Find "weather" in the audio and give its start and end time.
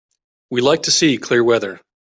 1.43-1.79